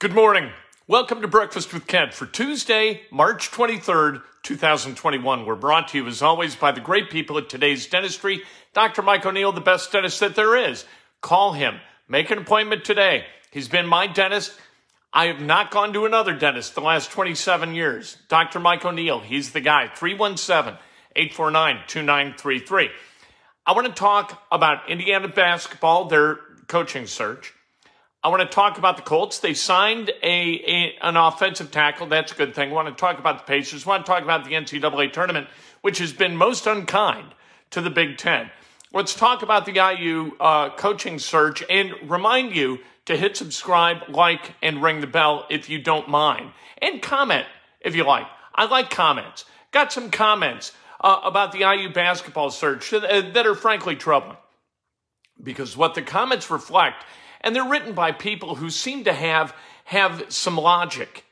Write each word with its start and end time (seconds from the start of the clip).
Good 0.00 0.14
morning. 0.14 0.48
Welcome 0.86 1.20
to 1.20 1.28
Breakfast 1.28 1.74
with 1.74 1.86
Kent 1.86 2.14
for 2.14 2.24
Tuesday, 2.24 3.02
March 3.10 3.50
23rd, 3.50 4.22
2021. 4.42 5.44
We're 5.44 5.54
brought 5.56 5.88
to 5.88 5.98
you, 5.98 6.06
as 6.06 6.22
always, 6.22 6.56
by 6.56 6.72
the 6.72 6.80
great 6.80 7.10
people 7.10 7.36
at 7.36 7.50
today's 7.50 7.86
dentistry. 7.86 8.40
Dr. 8.72 9.02
Mike 9.02 9.26
O'Neill, 9.26 9.52
the 9.52 9.60
best 9.60 9.92
dentist 9.92 10.20
that 10.20 10.36
there 10.36 10.56
is. 10.56 10.86
Call 11.20 11.52
him. 11.52 11.80
Make 12.08 12.30
an 12.30 12.38
appointment 12.38 12.82
today. 12.82 13.26
He's 13.50 13.68
been 13.68 13.86
my 13.86 14.06
dentist. 14.06 14.58
I 15.12 15.26
have 15.26 15.42
not 15.42 15.70
gone 15.70 15.92
to 15.92 16.06
another 16.06 16.32
dentist 16.32 16.74
the 16.74 16.80
last 16.80 17.10
27 17.10 17.74
years. 17.74 18.16
Dr. 18.28 18.58
Mike 18.58 18.86
O'Neill, 18.86 19.20
he's 19.20 19.52
the 19.52 19.60
guy. 19.60 19.88
317 19.88 20.78
849 21.14 21.76
2933. 21.86 22.88
I 23.66 23.72
want 23.72 23.86
to 23.86 23.92
talk 23.92 24.46
about 24.50 24.88
Indiana 24.88 25.28
basketball, 25.28 26.06
their 26.06 26.36
coaching 26.68 27.06
search. 27.06 27.52
I 28.22 28.28
want 28.28 28.42
to 28.42 28.54
talk 28.54 28.76
about 28.76 28.96
the 28.96 29.02
Colts. 29.02 29.38
They 29.38 29.54
signed 29.54 30.10
a, 30.22 30.22
a, 30.22 30.94
an 31.00 31.16
offensive 31.16 31.70
tackle. 31.70 32.06
That's 32.06 32.32
a 32.32 32.34
good 32.34 32.54
thing. 32.54 32.70
I 32.70 32.72
want 32.74 32.88
to 32.88 32.94
talk 32.94 33.18
about 33.18 33.38
the 33.38 33.44
Pacers. 33.44 33.86
I 33.86 33.90
want 33.90 34.04
to 34.04 34.12
talk 34.12 34.22
about 34.22 34.44
the 34.44 34.52
NCAA 34.52 35.10
tournament, 35.12 35.48
which 35.80 35.98
has 35.98 36.12
been 36.12 36.36
most 36.36 36.66
unkind 36.66 37.34
to 37.70 37.80
the 37.80 37.88
Big 37.88 38.18
Ten. 38.18 38.50
Let's 38.92 39.14
talk 39.14 39.42
about 39.42 39.64
the 39.64 39.72
IU 39.72 40.32
uh, 40.38 40.70
coaching 40.76 41.18
search 41.18 41.62
and 41.70 41.94
remind 42.10 42.54
you 42.54 42.80
to 43.06 43.16
hit 43.16 43.38
subscribe, 43.38 43.98
like, 44.08 44.54
and 44.60 44.82
ring 44.82 45.00
the 45.00 45.06
bell 45.06 45.46
if 45.48 45.70
you 45.70 45.80
don't 45.80 46.08
mind. 46.08 46.50
And 46.82 47.00
comment 47.00 47.46
if 47.80 47.96
you 47.96 48.04
like. 48.04 48.26
I 48.54 48.66
like 48.66 48.90
comments. 48.90 49.46
Got 49.72 49.94
some 49.94 50.10
comments 50.10 50.72
uh, 51.00 51.20
about 51.24 51.52
the 51.52 51.60
IU 51.60 51.90
basketball 51.90 52.50
search 52.50 52.90
that 52.90 53.46
are 53.46 53.54
frankly 53.54 53.96
troubling. 53.96 54.36
Because 55.42 55.74
what 55.74 55.94
the 55.94 56.02
comments 56.02 56.50
reflect 56.50 57.04
and 57.40 57.54
they're 57.54 57.68
written 57.68 57.94
by 57.94 58.12
people 58.12 58.56
who 58.56 58.70
seem 58.70 59.04
to 59.04 59.12
have 59.12 59.54
have 59.84 60.24
some 60.28 60.56
logic 60.56 61.24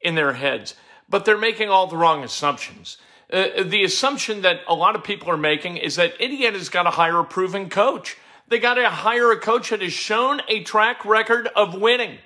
in 0.00 0.14
their 0.14 0.34
heads, 0.34 0.74
but 1.08 1.24
they're 1.24 1.36
making 1.36 1.68
all 1.68 1.86
the 1.86 1.96
wrong 1.96 2.22
assumptions. 2.22 2.98
Uh, 3.32 3.62
the 3.64 3.82
assumption 3.82 4.42
that 4.42 4.60
a 4.68 4.74
lot 4.74 4.94
of 4.94 5.02
people 5.02 5.30
are 5.30 5.36
making 5.36 5.78
is 5.78 5.96
that 5.96 6.20
Indiana's 6.20 6.68
got 6.68 6.84
to 6.84 6.90
hire 6.90 7.18
a 7.18 7.24
proven 7.24 7.68
coach. 7.68 8.16
They 8.46 8.58
got 8.58 8.74
to 8.74 8.88
hire 8.88 9.32
a 9.32 9.40
coach 9.40 9.70
that 9.70 9.82
has 9.82 9.92
shown 9.92 10.40
a 10.46 10.62
track 10.62 11.04
record 11.04 11.48
of 11.56 11.80
winning. 11.80 12.18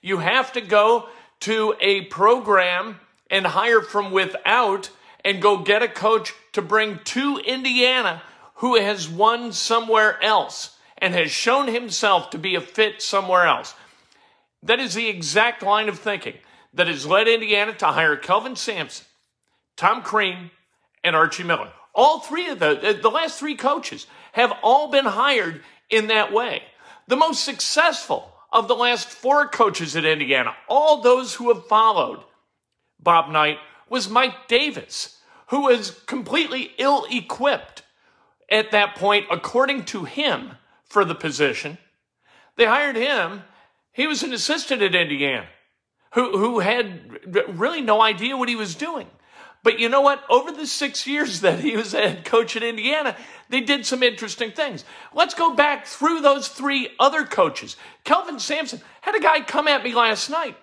You 0.00 0.18
have 0.18 0.52
to 0.54 0.60
go 0.60 1.08
to 1.40 1.74
a 1.80 2.02
program 2.06 2.98
and 3.30 3.46
hire 3.46 3.82
from 3.82 4.10
without 4.10 4.90
and 5.24 5.42
go 5.42 5.58
get 5.58 5.82
a 5.82 5.88
coach 5.88 6.32
to 6.52 6.62
bring 6.62 6.98
to 7.04 7.38
Indiana 7.38 8.22
who 8.56 8.76
has 8.76 9.08
won 9.08 9.52
somewhere 9.52 10.22
else 10.22 10.75
and 10.98 11.14
has 11.14 11.30
shown 11.30 11.68
himself 11.68 12.30
to 12.30 12.38
be 12.38 12.54
a 12.54 12.60
fit 12.60 13.02
somewhere 13.02 13.46
else. 13.46 13.74
That 14.62 14.80
is 14.80 14.94
the 14.94 15.08
exact 15.08 15.62
line 15.62 15.88
of 15.88 15.98
thinking 15.98 16.34
that 16.74 16.88
has 16.88 17.06
led 17.06 17.28
Indiana 17.28 17.72
to 17.74 17.86
hire 17.86 18.16
Kelvin 18.16 18.56
Sampson, 18.56 19.06
Tom 19.76 20.02
Crean, 20.02 20.50
and 21.04 21.14
Archie 21.14 21.42
Miller. 21.42 21.72
All 21.94 22.20
three 22.20 22.48
of 22.48 22.58
the, 22.58 22.98
the 23.00 23.10
last 23.10 23.38
three 23.38 23.54
coaches 23.54 24.06
have 24.32 24.52
all 24.62 24.90
been 24.90 25.06
hired 25.06 25.62
in 25.88 26.08
that 26.08 26.32
way. 26.32 26.62
The 27.08 27.16
most 27.16 27.44
successful 27.44 28.34
of 28.52 28.68
the 28.68 28.74
last 28.74 29.08
four 29.08 29.48
coaches 29.48 29.96
at 29.96 30.04
Indiana, 30.04 30.54
all 30.68 31.00
those 31.00 31.34
who 31.34 31.52
have 31.52 31.66
followed 31.66 32.22
Bob 33.00 33.30
Knight, 33.30 33.58
was 33.88 34.08
Mike 34.08 34.48
Davis, 34.48 35.18
who 35.48 35.62
was 35.62 35.90
completely 36.06 36.72
ill 36.78 37.06
equipped 37.10 37.82
at 38.50 38.72
that 38.72 38.96
point, 38.96 39.26
according 39.30 39.84
to 39.86 40.04
him, 40.04 40.52
for 40.88 41.04
the 41.04 41.14
position. 41.14 41.78
They 42.56 42.64
hired 42.64 42.96
him. 42.96 43.42
He 43.92 44.06
was 44.06 44.22
an 44.22 44.32
assistant 44.32 44.82
at 44.82 44.94
Indiana 44.94 45.46
who, 46.12 46.36
who 46.38 46.60
had 46.60 47.00
really 47.58 47.80
no 47.80 48.00
idea 48.00 48.36
what 48.36 48.48
he 48.48 48.56
was 48.56 48.74
doing. 48.74 49.06
But 49.62 49.80
you 49.80 49.88
know 49.88 50.00
what? 50.00 50.22
Over 50.30 50.52
the 50.52 50.66
six 50.66 51.06
years 51.06 51.40
that 51.42 51.60
he 51.60 51.76
was 51.76 51.92
a 51.92 52.08
head 52.08 52.24
coach 52.24 52.56
at 52.56 52.62
Indiana, 52.62 53.16
they 53.48 53.60
did 53.60 53.84
some 53.84 54.02
interesting 54.02 54.52
things. 54.52 54.84
Let's 55.14 55.34
go 55.34 55.54
back 55.54 55.86
through 55.86 56.20
those 56.20 56.48
three 56.48 56.90
other 56.98 57.24
coaches. 57.24 57.76
Kelvin 58.04 58.38
Sampson 58.38 58.80
had 59.00 59.14
a 59.14 59.20
guy 59.20 59.40
come 59.40 59.68
at 59.68 59.84
me 59.84 59.94
last 59.94 60.30
night 60.30 60.56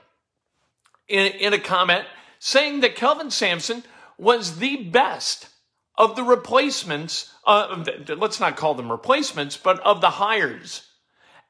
in, 1.08 1.28
in 1.34 1.54
a 1.54 1.60
comment 1.60 2.06
saying 2.40 2.80
that 2.82 2.96
Kelvin 2.96 3.32
Sampson 3.32 3.84
was 4.18 4.60
the 4.60 4.78
best 4.78 5.50
of 5.96 6.16
the 6.16 6.24
replacements, 6.24 7.32
uh, 7.46 7.84
let's 8.18 8.40
not 8.40 8.58
call 8.58 8.74
them 8.76 8.92
replacements, 8.92 9.58
but 9.58 9.80
of 9.82 10.02
the 10.02 10.10
hires 10.10 10.88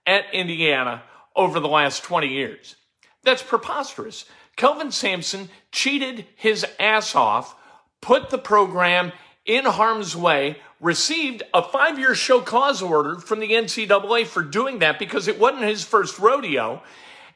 at 0.06 0.26
Indiana 0.34 1.04
over 1.36 1.60
the 1.60 1.68
last 1.68 2.04
20 2.04 2.28
years. 2.28 2.76
That's 3.24 3.42
preposterous. 3.42 4.26
Kelvin 4.56 4.92
Sampson 4.92 5.50
cheated 5.72 6.26
his 6.36 6.66
ass 6.80 7.16
off, 7.16 7.56
put 8.02 8.30
the 8.30 8.38
program 8.38 9.12
in 9.46 9.66
harm's 9.66 10.16
way, 10.16 10.58
received 10.80 11.44
a 11.54 11.64
five 11.64 11.98
year 11.98 12.14
show 12.14 12.42
cause 12.42 12.82
order 12.82 13.16
from 13.16 13.40
the 13.40 13.52
NCAA 13.52 14.28
for 14.28 14.44
doing 14.44 14.80
that 14.80 15.00
because 15.00 15.28
it 15.28 15.40
wasn't 15.40 15.64
his 15.64 15.84
first 15.84 16.20
rodeo. 16.20 16.84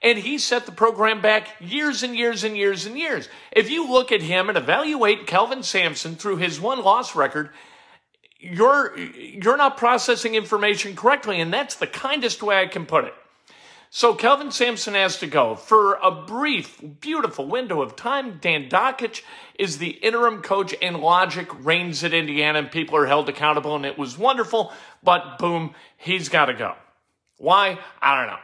And 0.02 0.18
he 0.18 0.38
set 0.38 0.66
the 0.66 0.72
program 0.72 1.22
back 1.22 1.56
years 1.60 2.04
and 2.04 2.16
years 2.16 2.44
and 2.44 2.56
years 2.56 2.86
and 2.86 2.98
years. 2.98 3.30
If 3.52 3.70
you 3.70 3.90
look 3.90 4.12
at 4.12 4.22
him 4.22 4.50
and 4.50 4.58
evaluate 4.58 5.28
Kelvin 5.28 5.64
Sampson 5.64 6.16
through 6.16 6.38
his 6.38 6.60
one 6.60 6.84
loss 6.84 7.16
record, 7.16 7.50
you're, 8.40 8.98
you're 8.98 9.58
not 9.58 9.78
processing 9.78 10.36
information 10.36 10.96
correctly. 10.96 11.42
And 11.42 11.52
that's 11.52 11.76
the 11.76 11.88
kindest 11.88 12.44
way 12.44 12.62
I 12.62 12.68
can 12.68 12.86
put 12.86 13.06
it. 13.06 13.14
So 13.90 14.14
Kelvin 14.14 14.52
Sampson 14.52 14.96
has 14.96 15.18
to 15.20 15.28
go. 15.28 15.56
For 15.56 15.96
a 15.96 16.12
brief, 16.12 16.82
beautiful 17.00 17.48
window 17.48 17.82
of 17.82 17.96
time, 17.96 18.38
Dan 18.42 18.70
Dakich 18.70 19.24
is 19.58 19.78
the 19.78 19.90
interim 19.90 20.42
coach 20.42 20.76
and 20.82 21.00
logic 21.00 21.48
reigns 21.66 22.04
at 22.04 22.14
Indiana 22.14 22.60
and 22.60 22.72
people 22.72 22.98
are 22.98 23.08
held 23.08 23.30
accountable 23.30 23.76
and 23.76 23.86
it 23.86 23.98
was 23.98 24.18
wonderful, 24.18 24.74
but 25.04 25.40
boom, 25.40 25.74
he's 25.96 26.28
got 26.30 26.46
to 26.46 26.54
go. 26.54 26.76
Why? 27.38 27.80
I 28.02 28.20
don't 28.20 28.28
know. 28.28 28.40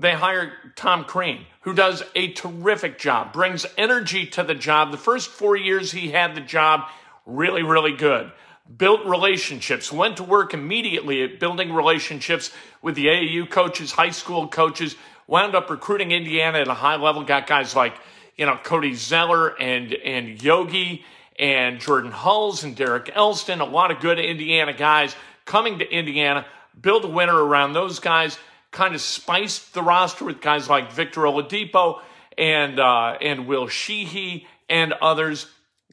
They 0.00 0.14
hire 0.14 0.52
Tom 0.76 1.04
Crean, 1.04 1.44
who 1.60 1.74
does 1.74 2.02
a 2.14 2.32
terrific 2.32 2.98
job, 2.98 3.34
brings 3.34 3.66
energy 3.76 4.24
to 4.28 4.42
the 4.42 4.54
job. 4.54 4.92
The 4.92 4.96
first 4.96 5.28
four 5.28 5.56
years 5.56 5.92
he 5.92 6.10
had 6.10 6.34
the 6.34 6.40
job, 6.40 6.88
really, 7.26 7.62
really 7.62 7.92
good. 7.92 8.32
Built 8.74 9.04
relationships, 9.04 9.92
went 9.92 10.16
to 10.16 10.22
work 10.22 10.54
immediately 10.54 11.22
at 11.22 11.38
building 11.38 11.70
relationships 11.70 12.50
with 12.80 12.94
the 12.94 13.08
AAU 13.08 13.50
coaches, 13.50 13.92
high 13.92 14.10
school 14.10 14.48
coaches, 14.48 14.96
wound 15.26 15.54
up 15.54 15.68
recruiting 15.68 16.12
Indiana 16.12 16.60
at 16.60 16.68
a 16.68 16.74
high 16.74 16.96
level, 16.96 17.22
got 17.22 17.46
guys 17.46 17.76
like, 17.76 17.92
you 18.38 18.46
know, 18.46 18.56
Cody 18.56 18.94
Zeller 18.94 19.48
and, 19.60 19.92
and 19.92 20.42
Yogi 20.42 21.04
and 21.38 21.78
Jordan 21.78 22.10
Hulls 22.10 22.64
and 22.64 22.74
Derek 22.74 23.10
Elston, 23.14 23.60
a 23.60 23.66
lot 23.66 23.90
of 23.90 24.00
good 24.00 24.18
Indiana 24.18 24.72
guys 24.72 25.14
coming 25.44 25.80
to 25.80 25.92
Indiana, 25.92 26.46
build 26.80 27.04
a 27.04 27.08
winner 27.08 27.36
around 27.36 27.74
those 27.74 27.98
guys 27.98 28.38
kind 28.70 28.94
of 28.94 29.00
spiced 29.00 29.74
the 29.74 29.82
roster 29.82 30.24
with 30.24 30.40
guys 30.40 30.68
like 30.68 30.92
Victor 30.92 31.22
Oladipo 31.22 32.00
and 32.38 32.78
uh, 32.78 33.16
and 33.20 33.46
Will 33.46 33.66
Sheehey 33.66 34.46
and 34.68 34.92
others. 34.94 35.46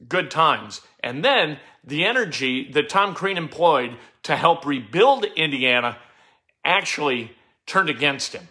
Good 0.08 0.30
times. 0.30 0.80
And 1.02 1.24
then 1.24 1.58
the 1.84 2.04
energy 2.04 2.70
that 2.72 2.88
Tom 2.88 3.14
Crean 3.14 3.36
employed 3.36 3.96
to 4.24 4.36
help 4.36 4.64
rebuild 4.64 5.24
Indiana 5.24 5.98
actually 6.64 7.32
turned 7.66 7.88
against 7.88 8.32
him. 8.32 8.46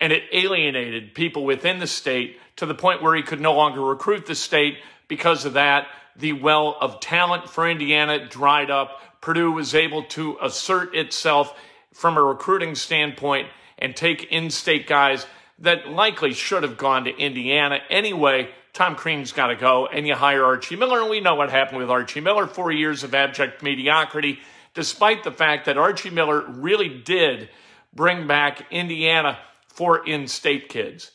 And 0.00 0.12
it 0.12 0.24
alienated 0.32 1.14
people 1.14 1.44
within 1.44 1.78
the 1.78 1.86
state 1.86 2.38
to 2.56 2.66
the 2.66 2.74
point 2.74 3.02
where 3.02 3.14
he 3.14 3.22
could 3.22 3.40
no 3.40 3.54
longer 3.54 3.80
recruit 3.80 4.26
the 4.26 4.34
state. 4.34 4.78
Because 5.08 5.44
of 5.44 5.54
that, 5.54 5.88
the 6.16 6.32
well 6.32 6.76
of 6.80 7.00
talent 7.00 7.48
for 7.48 7.68
Indiana 7.68 8.26
dried 8.26 8.70
up. 8.70 9.00
Purdue 9.20 9.52
was 9.52 9.74
able 9.74 10.04
to 10.04 10.38
assert 10.40 10.94
itself 10.94 11.54
from 11.92 12.16
a 12.16 12.22
recruiting 12.22 12.74
standpoint 12.74 13.48
and 13.80 13.96
take 13.96 14.24
in 14.24 14.50
state 14.50 14.86
guys 14.86 15.26
that 15.60 15.88
likely 15.88 16.32
should 16.32 16.62
have 16.62 16.76
gone 16.76 17.04
to 17.04 17.16
Indiana 17.16 17.78
anyway. 17.90 18.48
Tom 18.72 18.96
Crean's 18.96 19.32
got 19.32 19.48
to 19.48 19.56
go, 19.56 19.86
and 19.86 20.06
you 20.06 20.14
hire 20.14 20.44
Archie 20.44 20.76
Miller. 20.76 21.00
And 21.00 21.10
we 21.10 21.20
know 21.20 21.34
what 21.34 21.50
happened 21.50 21.78
with 21.78 21.90
Archie 21.90 22.20
Miller 22.20 22.46
four 22.46 22.72
years 22.72 23.04
of 23.04 23.14
abject 23.14 23.62
mediocrity, 23.62 24.38
despite 24.74 25.24
the 25.24 25.32
fact 25.32 25.66
that 25.66 25.76
Archie 25.76 26.10
Miller 26.10 26.44
really 26.48 26.88
did 26.88 27.48
bring 27.92 28.26
back 28.26 28.66
Indiana 28.70 29.38
for 29.68 30.06
in 30.06 30.28
state 30.28 30.68
kids. 30.68 31.10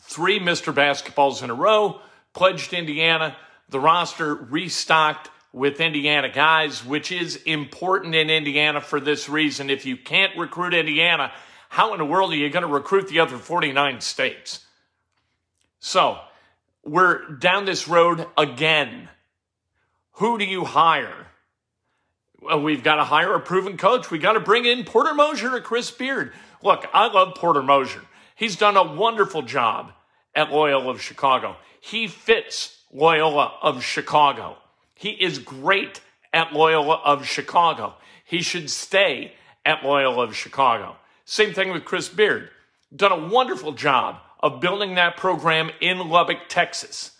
Three 0.00 0.40
Mr. 0.40 0.72
Basketballs 0.72 1.42
in 1.42 1.50
a 1.50 1.54
row, 1.54 2.00
pledged 2.32 2.72
Indiana, 2.72 3.36
the 3.68 3.78
roster 3.78 4.34
restocked 4.34 5.30
with 5.52 5.80
Indiana 5.80 6.28
guys, 6.28 6.84
which 6.84 7.12
is 7.12 7.36
important 7.36 8.14
in 8.14 8.30
Indiana 8.30 8.80
for 8.80 9.00
this 9.00 9.28
reason. 9.28 9.70
If 9.70 9.84
you 9.84 9.96
can't 9.96 10.36
recruit 10.36 10.74
Indiana, 10.74 11.32
how 11.70 11.92
in 11.92 11.98
the 11.98 12.04
world 12.04 12.32
are 12.32 12.36
you 12.36 12.50
going 12.50 12.66
to 12.66 12.68
recruit 12.68 13.06
the 13.06 13.20
other 13.20 13.38
49 13.38 14.00
states? 14.00 14.58
So, 15.78 16.18
we're 16.84 17.36
down 17.36 17.64
this 17.64 17.86
road 17.86 18.26
again. 18.36 19.08
Who 20.14 20.36
do 20.36 20.44
you 20.44 20.64
hire? 20.64 21.28
Well, 22.42 22.60
we've 22.60 22.82
got 22.82 22.96
to 22.96 23.04
hire 23.04 23.34
a 23.34 23.40
proven 23.40 23.76
coach. 23.76 24.10
We 24.10 24.18
got 24.18 24.32
to 24.32 24.40
bring 24.40 24.64
in 24.64 24.82
Porter 24.82 25.14
Moser 25.14 25.54
or 25.54 25.60
Chris 25.60 25.92
Beard. 25.92 26.32
Look, 26.60 26.86
I 26.92 27.06
love 27.06 27.36
Porter 27.36 27.62
Moser. 27.62 28.02
He's 28.34 28.56
done 28.56 28.76
a 28.76 28.92
wonderful 28.94 29.42
job 29.42 29.92
at 30.34 30.50
Loyola 30.50 30.90
of 30.90 31.00
Chicago. 31.00 31.54
He 31.80 32.08
fits 32.08 32.82
Loyola 32.92 33.54
of 33.62 33.84
Chicago. 33.84 34.56
He 34.96 35.10
is 35.10 35.38
great 35.38 36.00
at 36.32 36.52
Loyola 36.52 37.00
of 37.04 37.28
Chicago. 37.28 37.94
He 38.24 38.42
should 38.42 38.70
stay 38.70 39.34
at 39.64 39.84
Loyola 39.84 40.24
of 40.24 40.34
Chicago. 40.34 40.96
Same 41.30 41.54
thing 41.54 41.70
with 41.70 41.84
Chris 41.84 42.08
Beard. 42.08 42.50
Done 42.94 43.12
a 43.12 43.28
wonderful 43.28 43.70
job 43.70 44.16
of 44.40 44.60
building 44.60 44.96
that 44.96 45.16
program 45.16 45.70
in 45.80 46.08
Lubbock, 46.08 46.48
Texas. 46.48 47.12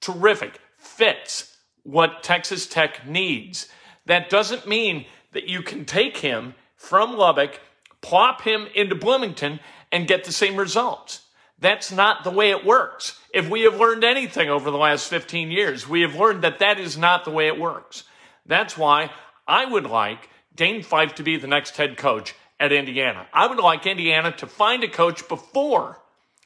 Terrific. 0.00 0.60
Fits 0.78 1.56
what 1.82 2.22
Texas 2.22 2.68
Tech 2.68 3.04
needs. 3.08 3.66
That 4.04 4.30
doesn't 4.30 4.68
mean 4.68 5.06
that 5.32 5.48
you 5.48 5.62
can 5.62 5.84
take 5.84 6.18
him 6.18 6.54
from 6.76 7.16
Lubbock, 7.16 7.58
plop 8.02 8.42
him 8.42 8.68
into 8.72 8.94
Bloomington, 8.94 9.58
and 9.90 10.06
get 10.06 10.22
the 10.22 10.30
same 10.30 10.54
results. 10.54 11.22
That's 11.58 11.90
not 11.90 12.22
the 12.22 12.30
way 12.30 12.50
it 12.50 12.64
works. 12.64 13.18
If 13.34 13.50
we 13.50 13.62
have 13.62 13.80
learned 13.80 14.04
anything 14.04 14.48
over 14.48 14.70
the 14.70 14.78
last 14.78 15.08
15 15.08 15.50
years, 15.50 15.88
we 15.88 16.02
have 16.02 16.14
learned 16.14 16.42
that 16.44 16.60
that 16.60 16.78
is 16.78 16.96
not 16.96 17.24
the 17.24 17.32
way 17.32 17.48
it 17.48 17.58
works. 17.58 18.04
That's 18.46 18.78
why 18.78 19.10
I 19.44 19.64
would 19.64 19.86
like 19.86 20.30
Dane 20.54 20.84
Fife 20.84 21.16
to 21.16 21.24
be 21.24 21.36
the 21.36 21.48
next 21.48 21.76
head 21.76 21.96
coach 21.96 22.32
at 22.58 22.72
Indiana. 22.72 23.26
I 23.32 23.46
would 23.46 23.58
like 23.58 23.86
Indiana 23.86 24.32
to 24.38 24.46
find 24.46 24.82
a 24.84 24.88
coach 24.88 25.28
before 25.28 26.00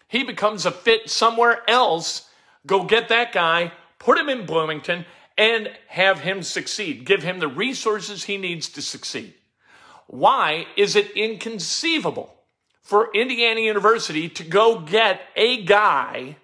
he 0.09 0.25
becomes 0.25 0.67
a 0.67 0.71
fit 0.71 1.09
somewhere 1.09 1.63
else. 1.69 2.29
Go 2.67 2.85
get 2.85 3.09
that 3.09 3.33
guy, 3.33 3.73
put 3.99 4.19
him 4.19 4.29
in 4.29 4.47
Bloomington, 4.47 5.07
and 5.39 5.71
have 5.89 6.21
him 6.21 6.43
succeed. 6.43 7.05
Give 7.05 7.23
him 7.23 7.39
the 7.39 7.49
resources 7.49 8.25
he 8.25 8.37
needs 8.37 8.69
to 8.71 8.83
succeed. 8.83 9.35
Why 10.07 10.67
is 10.77 10.97
it 10.97 11.13
inconceivable 11.13 12.35
for 12.83 13.15
Indiana 13.15 13.61
University 13.61 14.29
to 14.31 14.43
go 14.43 14.81
get 14.81 15.21
a 15.37 15.65
guy 15.65 16.37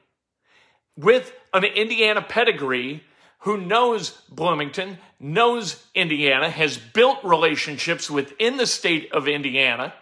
with 0.96 1.32
an 1.52 1.64
Indiana 1.64 2.22
pedigree 2.22 3.02
who 3.46 3.56
knows 3.56 4.10
Bloomington, 4.28 4.98
knows 5.20 5.86
Indiana, 5.94 6.50
has 6.50 6.76
built 6.76 7.18
relationships 7.22 8.10
within 8.10 8.56
the 8.56 8.66
state 8.66 9.12
of 9.12 9.28
Indiana 9.28 9.94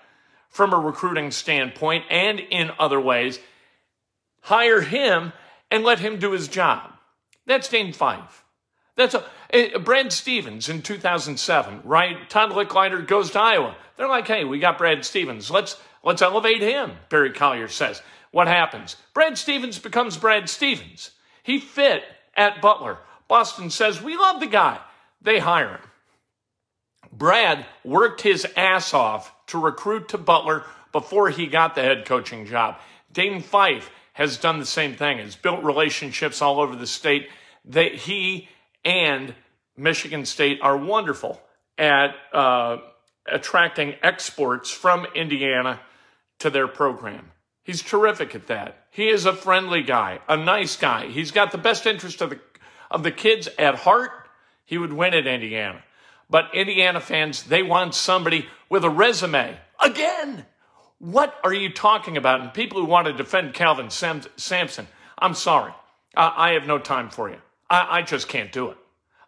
from 0.49 0.73
a 0.73 0.79
recruiting 0.79 1.31
standpoint 1.31 2.07
and 2.09 2.41
in 2.41 2.71
other 2.79 2.99
ways, 2.99 3.39
hire 4.41 4.81
him 4.81 5.35
and 5.71 5.85
let 5.85 5.99
him 5.99 6.19
do 6.19 6.33
his 6.33 6.49
job. 6.49 6.91
That's 7.45 7.69
Dane 7.69 7.93
Fife. 7.93 8.45
That's 8.97 9.15
a, 9.15 9.25
uh, 9.53 9.79
Brad 9.79 10.11
Stevens 10.11 10.71
in 10.71 10.81
2007, 10.81 11.83
right? 11.85 12.31
Todd 12.31 12.53
Lickliter 12.53 13.07
goes 13.07 13.31
to 13.33 13.41
Iowa. 13.41 13.77
They're 13.99 14.09
like, 14.09 14.27
hey, 14.27 14.45
we 14.45 14.59
got 14.59 14.79
Brad 14.79 15.05
Stevens. 15.05 15.51
Let's 15.51 15.79
let's 16.03 16.23
elevate 16.23 16.63
him. 16.63 16.93
Barry 17.11 17.33
Collier 17.33 17.69
says. 17.69 18.01
What 18.31 18.49
happens? 18.49 18.97
Brad 19.13 19.37
Stevens 19.37 19.79
becomes 19.79 20.17
Brad 20.17 20.49
Stevens. 20.49 21.11
He 21.43 21.61
fit 21.61 22.05
at 22.35 22.63
Butler. 22.63 23.01
Boston 23.29 23.71
says, 23.71 24.03
we 24.03 24.17
love 24.17 24.41
the 24.41 24.47
guy. 24.47 24.79
They 25.21 25.39
hire 25.39 25.69
him. 25.69 25.81
Brad 27.13 27.65
worked 27.85 28.21
his 28.21 28.47
ass 28.57 28.93
off 28.93 29.33
to 29.47 29.59
recruit 29.59 30.09
to 30.09 30.19
Butler 30.19 30.65
before 30.93 31.31
he 31.31 31.47
got 31.47 31.75
the 31.75 31.83
head 31.83 32.05
coaching 32.07 32.47
job. 32.47 32.77
Dane 33.13 33.41
Fife 33.41 33.91
has 34.15 34.37
done 34.37 34.59
the 34.59 34.67
same 34.67 34.95
thing, 34.95 35.19
has 35.19 35.37
built 35.37 35.63
relationships 35.63 36.43
all 36.43 36.61
over 36.61 36.77
the 36.77 36.87
state. 36.87 37.29
That 37.67 37.95
he 37.95 38.49
and 38.85 39.35
Michigan 39.77 40.25
State 40.25 40.59
are 40.63 40.77
wonderful 40.77 41.41
at 41.79 42.15
uh, 42.33 42.79
attracting 43.27 43.95
exports 44.03 44.71
from 44.71 45.07
Indiana 45.15 45.81
to 46.41 46.51
their 46.51 46.69
program. 46.69 47.31
He's 47.63 47.83
terrific 47.83 48.35
at 48.35 48.49
that. 48.49 48.87
He 48.91 49.09
is 49.09 49.25
a 49.25 49.33
friendly 49.33 49.83
guy, 49.83 50.21
a 50.29 50.37
nice 50.37 50.77
guy. 50.77 51.07
He's 51.07 51.31
got 51.31 51.51
the 51.51 51.59
best 51.59 51.87
interest 51.87 52.21
of 52.21 52.31
the 52.31 52.41
of 52.91 53.03
the 53.03 53.13
kids 53.13 53.49
at 53.59 53.77
heart. 53.77 54.11
He 54.65 54.79
would 54.79 54.93
win 54.93 55.15
at 55.15 55.27
Indiana. 55.27 55.83
But 56.31 56.55
Indiana 56.55 57.01
fans, 57.01 57.45
they 57.45 57.63
want 57.63 57.95
somebody 57.95 58.47
with 58.69 58.85
a 58.85 58.91
resume. 58.91 59.59
Again, 59.81 60.47
what 60.99 61.35
are 61.45 61.53
you 61.53 61.71
talking 61.71 62.17
about? 62.17 62.41
And 62.41 62.55
people 62.55 62.81
who 62.81 62.87
want 62.87 63.07
to 63.07 63.13
defend 63.13 63.55
Kelvin 63.55 63.91
Sam- 63.91 64.23
Sampson, 64.37 64.89
I'm 65.19 65.35
sorry. 65.35 65.73
I, 66.17 66.51
I 66.51 66.53
have 66.53 66.67
no 66.67 66.79
time 66.79 67.11
for 67.11 67.29
you. 67.29 67.39
I, 67.69 67.99
I 67.99 68.03
just 68.03 68.29
can't 68.29 68.53
do 68.53 68.71
it. 68.71 68.79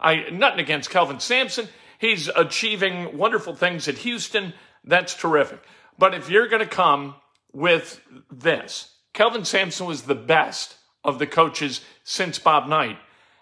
I 0.01 0.31
nothing 0.31 0.61
against 0.61 0.91
Kelvin 0.91 1.21
Sampson. 1.21 1.69
He's 1.99 2.29
achieving 2.29 3.17
wonderful 3.17 3.55
things 3.55 3.89
at 3.89 3.99
Houston. 3.99 4.53
That's 4.85 5.15
terrific. 5.15 5.61
But 5.99 6.15
if 6.15 6.29
you're 6.29 6.49
going 6.49 6.61
to 6.61 6.69
come 6.69 7.15
with 7.53 8.01
this, 8.31 8.95
Kelvin 9.15 9.45
Sampson 9.45 9.87
was 9.87 10.03
the 10.03 10.15
best 10.15 10.77
of 11.03 11.19
the 11.19 11.27
coaches 11.27 11.81
since 12.05 12.39
Bob 12.39 12.69
Knight. 12.69 12.99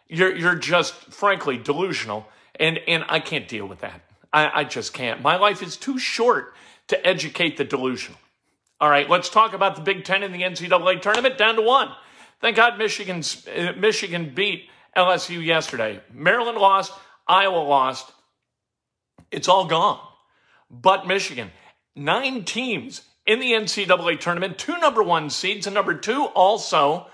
You're 0.08 0.34
you're 0.34 0.54
just 0.54 0.94
frankly 1.12 1.56
delusional, 1.56 2.26
and 2.58 2.78
and 2.86 3.04
I 3.08 3.20
can't 3.20 3.48
deal 3.48 3.66
with 3.66 3.80
that. 3.80 4.02
I, 4.32 4.60
I 4.60 4.64
just 4.64 4.92
can't. 4.92 5.22
My 5.22 5.36
life 5.36 5.62
is 5.62 5.76
too 5.76 5.98
short 5.98 6.54
to 6.88 7.06
educate 7.06 7.56
the 7.56 7.64
delusional. 7.64 8.18
All 8.80 8.90
right, 8.90 9.08
let's 9.08 9.28
talk 9.28 9.54
about 9.54 9.76
the 9.76 9.82
Big 9.82 10.04
Ten 10.04 10.22
in 10.22 10.32
the 10.32 10.42
NCAA 10.42 11.00
tournament 11.00 11.38
down 11.38 11.54
to 11.56 11.62
one. 11.62 11.90
Thank 12.40 12.56
God 12.56 12.76
Michigan's, 12.76 13.46
uh, 13.48 13.72
Michigan 13.78 14.32
beat 14.34 14.68
LSU 14.96 15.42
yesterday. 15.42 16.00
Maryland 16.12 16.58
lost, 16.58 16.92
Iowa 17.26 17.56
lost. 17.56 18.12
It's 19.30 19.48
all 19.48 19.66
gone. 19.66 20.00
But 20.70 21.06
Michigan, 21.06 21.50
nine 21.96 22.44
teams 22.44 23.02
in 23.24 23.40
the 23.40 23.52
NCAA 23.52 24.20
tournament, 24.20 24.58
two 24.58 24.76
number 24.78 25.02
one 25.02 25.30
seeds, 25.30 25.66
and 25.66 25.74
number 25.74 25.94
two 25.94 26.24
also. 26.24 27.06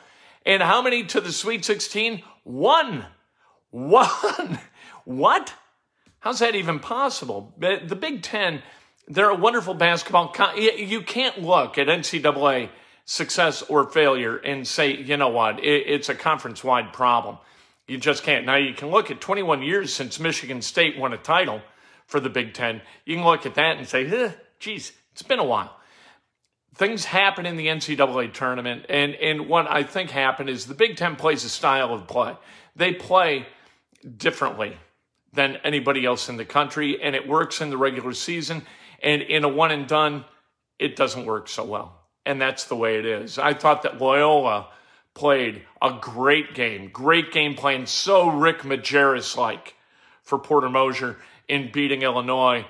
And 0.44 0.62
how 0.62 0.82
many 0.82 1.04
to 1.04 1.20
the 1.20 1.32
Sweet 1.32 1.64
16? 1.64 2.22
One. 2.44 3.06
One. 3.70 4.58
what? 5.04 5.54
How's 6.20 6.40
that 6.40 6.54
even 6.54 6.78
possible? 6.78 7.54
The 7.58 7.96
Big 7.98 8.22
Ten, 8.22 8.62
they're 9.08 9.30
a 9.30 9.34
wonderful 9.34 9.74
basketball. 9.74 10.34
You 10.56 11.00
can't 11.00 11.42
look 11.42 11.78
at 11.78 11.86
NCAA 11.86 12.68
success 13.06 13.62
or 13.62 13.90
failure 13.90 14.36
and 14.36 14.68
say, 14.68 14.94
you 14.94 15.16
know 15.16 15.28
what, 15.28 15.64
it's 15.64 16.08
a 16.08 16.14
conference 16.14 16.62
wide 16.62 16.92
problem. 16.92 17.38
You 17.88 17.98
just 17.98 18.22
can't. 18.22 18.46
Now, 18.46 18.56
you 18.56 18.72
can 18.72 18.90
look 18.90 19.10
at 19.10 19.20
21 19.20 19.62
years 19.62 19.92
since 19.92 20.20
Michigan 20.20 20.62
State 20.62 20.96
won 20.96 21.12
a 21.12 21.16
title 21.16 21.60
for 22.06 22.20
the 22.20 22.28
Big 22.28 22.54
Ten. 22.54 22.82
You 23.04 23.16
can 23.16 23.24
look 23.24 23.46
at 23.46 23.56
that 23.56 23.78
and 23.78 23.88
say, 23.88 24.32
geez, 24.60 24.92
it's 25.12 25.22
been 25.22 25.40
a 25.40 25.44
while. 25.44 25.79
Things 26.80 27.04
happen 27.04 27.44
in 27.44 27.58
the 27.58 27.66
NCAA 27.66 28.32
tournament, 28.32 28.86
and, 28.88 29.14
and 29.16 29.50
what 29.50 29.70
I 29.70 29.82
think 29.82 30.08
happened 30.08 30.48
is 30.48 30.64
the 30.64 30.72
Big 30.72 30.96
Ten 30.96 31.14
plays 31.14 31.44
a 31.44 31.50
style 31.50 31.92
of 31.92 32.06
play. 32.06 32.34
They 32.74 32.94
play 32.94 33.44
differently 34.16 34.78
than 35.34 35.58
anybody 35.62 36.06
else 36.06 36.30
in 36.30 36.38
the 36.38 36.46
country, 36.46 36.98
and 37.02 37.14
it 37.14 37.28
works 37.28 37.60
in 37.60 37.68
the 37.68 37.76
regular 37.76 38.14
season. 38.14 38.62
And 39.02 39.20
in 39.20 39.44
a 39.44 39.48
one 39.50 39.70
and 39.72 39.86
done, 39.86 40.24
it 40.78 40.96
doesn't 40.96 41.26
work 41.26 41.48
so 41.48 41.66
well. 41.66 42.00
And 42.24 42.40
that's 42.40 42.64
the 42.64 42.76
way 42.76 42.98
it 42.98 43.04
is. 43.04 43.38
I 43.38 43.52
thought 43.52 43.82
that 43.82 44.00
Loyola 44.00 44.68
played 45.12 45.60
a 45.82 45.98
great 46.00 46.54
game, 46.54 46.88
great 46.88 47.30
game 47.30 47.56
plan, 47.56 47.84
so 47.84 48.30
Rick 48.30 48.60
Majerus 48.60 49.36
like 49.36 49.74
for 50.22 50.38
Porter 50.38 50.70
Moser 50.70 51.18
in 51.46 51.70
beating 51.70 52.00
Illinois. 52.00 52.64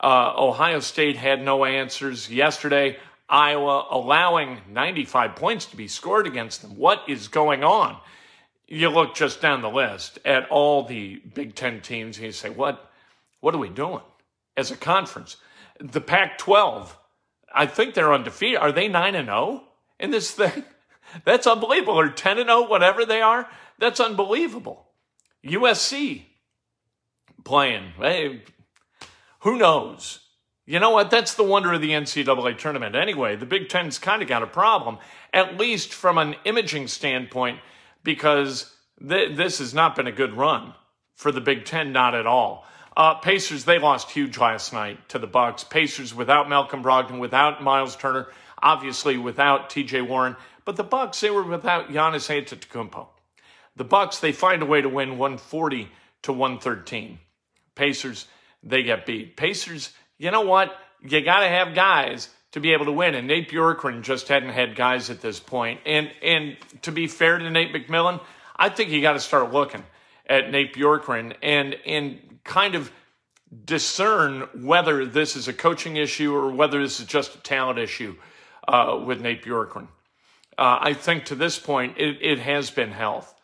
Uh, 0.00 0.34
Ohio 0.36 0.80
State 0.80 1.16
had 1.16 1.40
no 1.40 1.64
answers 1.64 2.28
yesterday. 2.28 2.96
Iowa 3.32 3.86
allowing 3.90 4.60
95 4.68 5.36
points 5.36 5.64
to 5.66 5.76
be 5.76 5.88
scored 5.88 6.26
against 6.26 6.60
them. 6.60 6.76
What 6.76 7.02
is 7.08 7.28
going 7.28 7.64
on? 7.64 7.96
You 8.68 8.90
look 8.90 9.14
just 9.14 9.40
down 9.40 9.62
the 9.62 9.70
list 9.70 10.18
at 10.26 10.50
all 10.50 10.84
the 10.84 11.16
Big 11.34 11.54
Ten 11.54 11.80
teams 11.80 12.18
and 12.18 12.26
you 12.26 12.32
say, 12.32 12.50
what, 12.50 12.92
what 13.40 13.54
are 13.54 13.58
we 13.58 13.70
doing 13.70 14.02
as 14.54 14.70
a 14.70 14.76
conference? 14.76 15.38
The 15.80 16.00
Pac 16.02 16.36
12, 16.36 16.96
I 17.54 17.64
think 17.64 17.94
they're 17.94 18.12
undefeated. 18.12 18.60
Are 18.60 18.70
they 18.70 18.86
9 18.86 19.14
and 19.14 19.28
0 19.28 19.64
in 19.98 20.10
this 20.10 20.30
thing? 20.30 20.64
That's 21.24 21.46
unbelievable. 21.46 21.98
Or 21.98 22.10
10 22.10 22.38
and 22.38 22.48
0, 22.48 22.68
whatever 22.68 23.06
they 23.06 23.22
are. 23.22 23.48
That's 23.78 23.98
unbelievable. 23.98 24.88
USC 25.42 26.24
playing. 27.44 27.92
Hey, 27.98 28.42
who 29.40 29.56
knows? 29.56 30.20
You 30.64 30.78
know 30.78 30.90
what? 30.90 31.10
That's 31.10 31.34
the 31.34 31.42
wonder 31.42 31.72
of 31.72 31.80
the 31.80 31.90
NCAA 31.90 32.56
tournament. 32.56 32.94
Anyway, 32.94 33.34
the 33.34 33.46
Big 33.46 33.68
Ten's 33.68 33.98
kind 33.98 34.22
of 34.22 34.28
got 34.28 34.42
a 34.42 34.46
problem, 34.46 34.98
at 35.32 35.58
least 35.58 35.92
from 35.92 36.18
an 36.18 36.36
imaging 36.44 36.86
standpoint, 36.86 37.58
because 38.04 38.72
th- 39.06 39.36
this 39.36 39.58
has 39.58 39.74
not 39.74 39.96
been 39.96 40.06
a 40.06 40.12
good 40.12 40.34
run 40.34 40.74
for 41.16 41.32
the 41.32 41.40
Big 41.40 41.64
Ten, 41.64 41.92
not 41.92 42.14
at 42.14 42.26
all. 42.26 42.64
Uh, 42.96 43.14
Pacers, 43.14 43.64
they 43.64 43.78
lost 43.78 44.10
huge 44.10 44.38
last 44.38 44.72
night 44.72 45.08
to 45.08 45.18
the 45.18 45.26
Bucks. 45.26 45.64
Pacers 45.64 46.14
without 46.14 46.48
Malcolm 46.48 46.82
Brogdon, 46.82 47.18
without 47.18 47.62
Myles 47.62 47.96
Turner, 47.96 48.28
obviously 48.62 49.16
without 49.16 49.70
T.J. 49.70 50.02
Warren, 50.02 50.36
but 50.64 50.76
the 50.76 50.84
Bucks, 50.84 51.20
they 51.20 51.30
were 51.30 51.42
without 51.42 51.90
Giannis 51.90 52.28
Antetokounmpo. 52.30 53.08
The 53.74 53.84
Bucks, 53.84 54.18
they 54.18 54.32
find 54.32 54.62
a 54.62 54.66
way 54.66 54.82
to 54.82 54.88
win 54.88 55.18
140 55.18 55.88
to 56.22 56.32
113. 56.32 57.18
Pacers, 57.74 58.26
they 58.62 58.82
get 58.82 59.06
beat. 59.06 59.36
Pacers, 59.36 59.92
you 60.18 60.30
know 60.30 60.42
what? 60.42 60.74
You 61.02 61.20
got 61.20 61.40
to 61.40 61.48
have 61.48 61.74
guys 61.74 62.28
to 62.52 62.60
be 62.60 62.72
able 62.72 62.84
to 62.84 62.92
win. 62.92 63.14
And 63.14 63.26
Nate 63.26 63.50
Bjorkgren 63.50 64.02
just 64.02 64.28
hadn't 64.28 64.50
had 64.50 64.76
guys 64.76 65.10
at 65.10 65.20
this 65.20 65.40
point. 65.40 65.80
And 65.84 66.10
and 66.22 66.56
to 66.82 66.92
be 66.92 67.06
fair 67.06 67.38
to 67.38 67.50
Nate 67.50 67.72
McMillan, 67.72 68.20
I 68.56 68.68
think 68.68 68.90
you 68.90 69.00
got 69.02 69.14
to 69.14 69.20
start 69.20 69.52
looking 69.52 69.82
at 70.26 70.50
Nate 70.50 70.74
Bjorkgren 70.74 71.34
and 71.42 71.76
and 71.86 72.38
kind 72.44 72.74
of 72.74 72.92
discern 73.64 74.48
whether 74.54 75.04
this 75.04 75.36
is 75.36 75.48
a 75.48 75.52
coaching 75.52 75.96
issue 75.96 76.34
or 76.34 76.50
whether 76.50 76.80
this 76.80 77.00
is 77.00 77.06
just 77.06 77.34
a 77.34 77.38
talent 77.38 77.78
issue 77.78 78.16
uh, 78.66 78.98
with 79.04 79.20
Nate 79.20 79.44
Bjorkgren. 79.44 79.88
Uh, 80.58 80.78
I 80.80 80.94
think 80.94 81.26
to 81.26 81.34
this 81.34 81.58
point, 81.58 81.98
it, 81.98 82.18
it 82.20 82.38
has 82.38 82.70
been 82.70 82.92
health. 82.92 83.34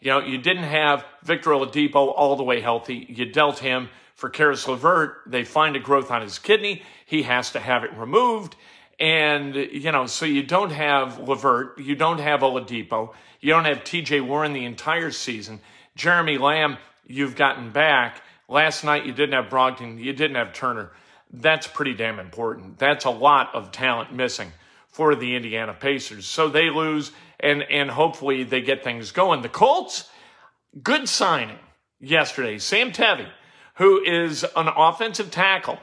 You 0.00 0.10
know, 0.10 0.20
you 0.20 0.38
didn't 0.38 0.64
have 0.64 1.04
Victor 1.22 1.50
Oladipo 1.50 2.12
all 2.14 2.36
the 2.36 2.42
way 2.42 2.60
healthy. 2.60 3.06
You 3.08 3.26
dealt 3.26 3.58
him 3.58 3.88
for 4.14 4.30
Caris 4.30 4.66
LeVert. 4.66 5.22
They 5.26 5.44
find 5.44 5.76
a 5.76 5.80
growth 5.80 6.10
on 6.10 6.22
his 6.22 6.38
kidney. 6.38 6.82
He 7.04 7.22
has 7.22 7.52
to 7.52 7.60
have 7.60 7.84
it 7.84 7.92
removed. 7.94 8.56
And, 8.98 9.54
you 9.54 9.92
know, 9.92 10.06
so 10.06 10.24
you 10.24 10.42
don't 10.42 10.70
have 10.70 11.18
LeVert. 11.18 11.78
You 11.78 11.94
don't 11.94 12.18
have 12.18 12.40
Oladipo. 12.40 13.12
You 13.40 13.52
don't 13.52 13.66
have 13.66 13.84
TJ 13.84 14.26
Warren 14.26 14.52
the 14.52 14.64
entire 14.64 15.10
season. 15.10 15.60
Jeremy 15.96 16.38
Lamb, 16.38 16.78
you've 17.06 17.36
gotten 17.36 17.70
back. 17.70 18.22
Last 18.48 18.84
night, 18.84 19.04
you 19.04 19.12
didn't 19.12 19.34
have 19.34 19.50
Brogdon. 19.50 20.02
You 20.02 20.12
didn't 20.12 20.36
have 20.36 20.52
Turner. 20.52 20.92
That's 21.32 21.66
pretty 21.66 21.94
damn 21.94 22.18
important. 22.18 22.78
That's 22.78 23.04
a 23.04 23.10
lot 23.10 23.54
of 23.54 23.72
talent 23.72 24.12
missing 24.12 24.52
for 24.88 25.14
the 25.14 25.36
Indiana 25.36 25.74
Pacers. 25.74 26.24
So 26.26 26.48
they 26.48 26.70
lose, 26.70 27.12
and, 27.40 27.62
and 27.62 27.90
hopefully 27.90 28.42
they 28.44 28.60
get 28.60 28.84
things 28.84 29.12
going. 29.12 29.42
The 29.42 29.48
Colts, 29.48 30.08
good 30.82 31.08
signing 31.08 31.58
yesterday. 32.00 32.58
Sam 32.58 32.92
Tevi, 32.92 33.28
who 33.74 34.02
is 34.02 34.44
an 34.56 34.68
offensive 34.68 35.30
tackle 35.30 35.78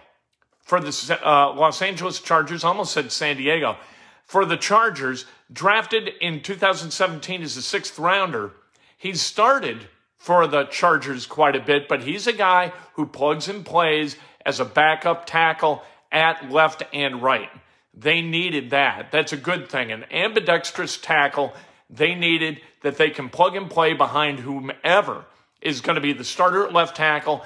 for 0.63 0.79
the 0.79 1.19
uh, 1.23 1.53
Los 1.53 1.81
Angeles 1.81 2.19
Chargers, 2.19 2.63
almost 2.63 2.93
said 2.93 3.11
San 3.11 3.37
Diego, 3.37 3.77
for 4.23 4.45
the 4.45 4.57
Chargers, 4.57 5.25
drafted 5.51 6.09
in 6.21 6.41
2017 6.41 7.41
as 7.41 7.57
a 7.57 7.61
sixth 7.61 7.99
rounder. 7.99 8.53
He's 8.97 9.21
started 9.21 9.87
for 10.15 10.47
the 10.47 10.63
Chargers 10.63 11.25
quite 11.25 11.55
a 11.55 11.59
bit, 11.59 11.87
but 11.89 12.03
he's 12.03 12.27
a 12.27 12.33
guy 12.33 12.71
who 12.93 13.05
plugs 13.05 13.49
and 13.49 13.65
plays 13.65 14.15
as 14.45 14.59
a 14.59 14.65
backup 14.65 15.25
tackle 15.25 15.83
at 16.11 16.49
left 16.49 16.83
and 16.93 17.21
right. 17.21 17.49
They 17.93 18.21
needed 18.21 18.71
that. 18.71 19.11
That's 19.11 19.33
a 19.33 19.37
good 19.37 19.69
thing. 19.69 19.91
An 19.91 20.05
ambidextrous 20.11 20.97
tackle, 20.97 21.53
they 21.89 22.15
needed 22.15 22.61
that 22.81 22.97
they 22.97 23.09
can 23.09 23.29
plug 23.29 23.55
and 23.55 23.69
play 23.69 23.93
behind 23.93 24.39
whomever 24.39 25.25
is 25.61 25.81
going 25.81 25.95
to 25.95 26.01
be 26.01 26.13
the 26.13 26.23
starter 26.23 26.65
at 26.65 26.73
left 26.73 26.97
tackle 26.97 27.43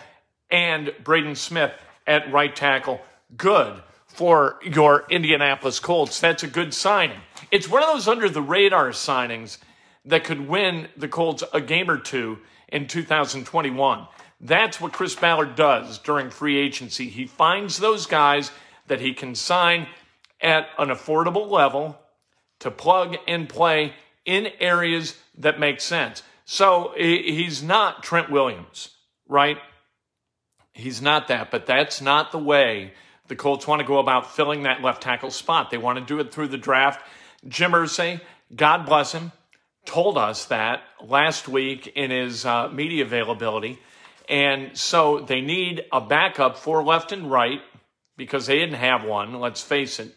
and 0.50 0.94
Braden 1.04 1.36
Smith 1.36 1.74
at 2.06 2.32
right 2.32 2.56
tackle. 2.56 3.01
Good 3.36 3.84
for 4.08 4.58
your 4.63 5.06
Indianapolis 5.10 5.80
Colts. 5.80 6.20
That's 6.20 6.44
a 6.44 6.48
good 6.48 6.74
signing. 6.74 7.20
It's 7.51 7.70
one 7.70 7.84
of 7.84 7.89
those 7.89 8.08
under 8.08 8.30
the 8.30 8.42
radar 8.42 8.89
signings 8.89 9.58
that 10.06 10.24
could 10.24 10.48
win 10.48 10.88
the 10.96 11.08
Colts 11.08 11.44
a 11.54 11.62
game 11.62 11.92
or 11.92 11.98
two 11.98 12.39
in 12.70 12.88
2021. 12.88 14.08
That's 14.39 14.80
what 14.80 14.94
Chris 14.94 15.16
Ballard 15.16 15.56
does 15.56 16.00
during 16.00 16.30
free 16.30 16.58
agency. 16.58 17.10
He 17.10 17.25
finds 17.25 17.77
those 17.77 18.06
guys 18.06 18.51
that 18.88 19.01
he 19.01 19.13
can 19.13 19.36
sign 19.36 19.88
at 20.41 20.67
an 20.77 20.89
affordable 20.89 21.50
level 21.50 22.00
to 22.60 22.72
plug 22.72 23.15
and 23.27 23.48
play 23.48 23.94
in 24.25 24.48
areas 24.60 25.17
that 25.38 25.60
make 25.60 25.79
sense. 25.82 26.24
So 26.46 26.94
he's 26.98 27.62
not 27.62 28.03
Trent 28.03 28.32
Williams, 28.32 28.91
right? 29.27 29.58
He's 30.74 31.01
not 31.01 31.27
that, 31.27 31.51
but 31.51 31.65
that's 31.65 32.01
not 32.01 32.32
the 32.32 32.38
way 32.38 32.94
the 33.27 33.36
Colts 33.36 33.67
want 33.67 33.82
to 33.82 33.88
go 33.88 34.00
about 34.00 34.34
filling 34.34 34.63
that 34.63 34.82
left 34.82 35.03
tackle 35.03 35.32
spot. 35.32 35.70
They 35.70 35.77
want 35.77 36.00
to 36.00 36.06
do 36.06 36.20
it 36.20 36.32
through 36.32 36.48
the 36.48 36.58
draft. 36.58 37.06
Jim 37.48 37.72
Irsay, 37.72 38.22
God 38.56 38.86
bless 38.86 39.12
him, 39.12 39.32
told 39.86 40.17
us 40.17 40.46
that 40.46 40.84
last 41.03 41.48
week 41.48 41.88
in 41.88 42.12
his 42.12 42.46
uh, 42.46 42.70
media 42.70 43.03
availability. 43.03 43.79
And 44.29 44.77
so 44.77 45.20
they 45.20 45.41
need 45.41 45.86
a 45.91 46.01
backup 46.01 46.58
for 46.58 46.84
left 46.84 47.12
and 47.12 47.32
right 47.32 47.62
because 48.17 48.46
they 48.46 48.58
didn't 48.58 48.75
have 48.75 49.03
one, 49.03 49.39
let's 49.39 49.62
face 49.62 50.00
it. 50.00 50.13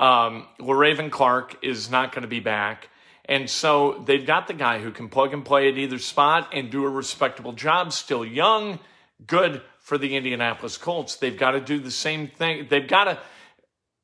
Um, 0.00 0.46
Le'Raven 0.58 1.10
Clark 1.10 1.58
is 1.62 1.90
not 1.90 2.12
going 2.12 2.22
to 2.22 2.28
be 2.28 2.40
back. 2.40 2.88
And 3.26 3.48
so 3.48 4.02
they've 4.06 4.26
got 4.26 4.48
the 4.48 4.54
guy 4.54 4.80
who 4.80 4.90
can 4.90 5.08
plug 5.08 5.32
and 5.32 5.44
play 5.44 5.68
at 5.68 5.78
either 5.78 5.98
spot 5.98 6.48
and 6.52 6.70
do 6.70 6.84
a 6.84 6.88
respectable 6.88 7.52
job, 7.52 7.92
still 7.92 8.24
young, 8.24 8.80
good 9.24 9.62
for 9.78 9.98
the 9.98 10.16
Indianapolis 10.16 10.76
Colts. 10.76 11.16
They've 11.16 11.38
got 11.38 11.52
to 11.52 11.60
do 11.60 11.78
the 11.78 11.92
same 11.92 12.26
thing. 12.26 12.66
They've 12.68 12.88
got 12.88 13.04
to, 13.04 13.18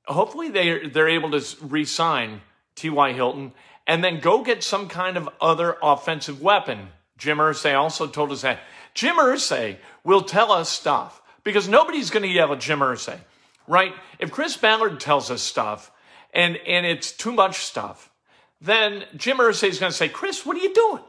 hopefully, 0.05 0.51
they're, 0.51 0.89
they're 0.89 1.09
able 1.09 1.33
to 1.33 1.45
re 1.63 1.85
sign 1.85 2.43
T.Y. 2.77 3.13
Hilton 3.15 3.53
and 3.87 4.05
then 4.05 4.21
go 4.21 4.43
get 4.43 4.63
some 4.63 4.89
kind 4.89 5.17
of 5.17 5.29
other 5.41 5.77
offensive 5.83 6.43
weapon. 6.43 6.89
Jim 7.19 7.39
Irsay 7.39 7.77
also 7.77 8.07
told 8.07 8.31
us 8.33 8.43
that. 8.43 8.61
Jim 8.95 9.17
Irsay 9.17 9.79
will 10.05 10.23
tell 10.23 10.53
us 10.53 10.69
stuff 10.69 11.23
because 11.45 11.69
nobody's 11.69 12.11
going 12.11 12.23
to 12.23 12.29
yell 12.29 12.53
at 12.53 12.61
Jim 12.61 12.81
Irsay, 12.81 13.19
right? 13.69 13.95
If 14.19 14.31
Chris 14.31 14.57
Ballard 14.57 15.01
tells 15.01 15.31
us 15.31 15.43
stuff 15.43 15.91
and, 16.33 16.57
and 16.67 16.87
it's 16.87 17.13
too 17.13 17.33
much 17.33 17.57
stuff, 17.59 18.11
then 18.61 19.05
Jim 19.17 19.39
Irsay 19.39 19.69
is 19.69 19.79
going 19.79 19.91
to 19.91 19.97
say, 19.97 20.09
Chris, 20.09 20.45
what 20.45 20.57
are 20.57 20.61
you 20.61 20.73
doing? 20.75 21.03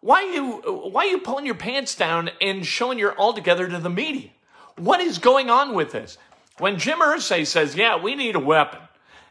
Why 0.00 0.24
are 0.24 0.32
you, 0.32 0.52
why 0.90 1.06
are 1.06 1.10
you 1.10 1.18
pulling 1.18 1.46
your 1.46 1.54
pants 1.54 1.94
down 1.94 2.30
and 2.40 2.66
showing 2.66 2.98
your 2.98 3.12
all 3.12 3.32
together 3.32 3.68
to 3.68 3.78
the 3.78 3.90
media? 3.90 4.30
What 4.76 5.00
is 5.00 5.18
going 5.18 5.50
on 5.50 5.74
with 5.74 5.92
this? 5.92 6.18
When 6.58 6.78
Jim 6.78 6.98
Irsay 6.98 7.46
says, 7.46 7.76
yeah, 7.76 8.02
we 8.02 8.14
need 8.14 8.34
a 8.34 8.40
weapon, 8.40 8.80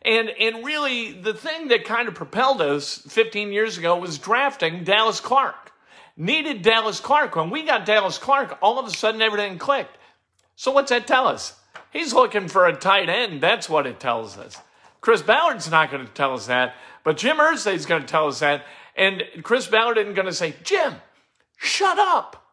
and, 0.03 0.29
and 0.29 0.65
really, 0.65 1.11
the 1.11 1.33
thing 1.33 1.67
that 1.67 1.85
kind 1.85 2.07
of 2.07 2.15
propelled 2.15 2.61
us 2.61 2.97
15 2.97 3.51
years 3.51 3.77
ago 3.77 3.97
was 3.97 4.17
drafting 4.17 4.83
Dallas 4.83 5.19
Clark. 5.19 5.71
Needed 6.17 6.63
Dallas 6.63 6.99
Clark. 6.99 7.35
When 7.35 7.51
we 7.51 7.63
got 7.63 7.85
Dallas 7.85 8.17
Clark, 8.17 8.57
all 8.61 8.79
of 8.79 8.87
a 8.87 8.89
sudden 8.89 9.21
everything 9.21 9.57
clicked. 9.59 9.95
So 10.55 10.71
what's 10.71 10.89
that 10.89 11.05
tell 11.05 11.27
us? 11.27 11.55
He's 11.91 12.13
looking 12.13 12.47
for 12.47 12.67
a 12.67 12.75
tight 12.75 13.09
end. 13.09 13.41
That's 13.41 13.69
what 13.69 13.85
it 13.85 13.99
tells 13.99 14.37
us. 14.37 14.57
Chris 15.01 15.21
Ballard's 15.21 15.69
not 15.69 15.91
going 15.91 16.05
to 16.05 16.11
tell 16.13 16.33
us 16.33 16.47
that, 16.47 16.75
but 17.03 17.17
Jim 17.17 17.37
Irsay 17.37 17.73
is 17.73 17.85
going 17.85 18.01
to 18.01 18.07
tell 18.07 18.27
us 18.27 18.39
that. 18.39 18.63
And 18.95 19.23
Chris 19.43 19.67
Ballard 19.67 19.97
isn't 19.97 20.13
going 20.13 20.27
to 20.27 20.33
say, 20.33 20.55
Jim, 20.63 20.95
shut 21.57 21.97
up. 21.97 22.45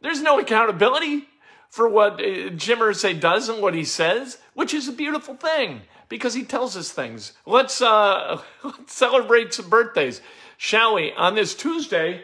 There's 0.00 0.20
no 0.20 0.38
accountability 0.38 1.28
for 1.68 1.88
what 1.88 2.20
uh, 2.20 2.50
Jim 2.50 2.80
Irsay 2.80 3.18
does 3.18 3.48
and 3.48 3.62
what 3.62 3.74
he 3.74 3.84
says, 3.84 4.38
which 4.54 4.74
is 4.74 4.88
a 4.88 4.92
beautiful 4.92 5.34
thing 5.34 5.82
because 6.08 6.34
he 6.34 6.44
tells 6.44 6.76
us 6.76 6.92
things. 6.92 7.32
Let's, 7.46 7.80
uh, 7.80 8.42
let's 8.64 8.92
celebrate 8.92 9.54
some 9.54 9.70
birthdays, 9.70 10.20
shall 10.58 10.94
we? 10.96 11.12
On 11.12 11.34
this 11.34 11.54
Tuesday, 11.54 12.22